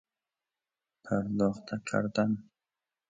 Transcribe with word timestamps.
پرداخته 1.05 1.75
کردن 1.89 2.31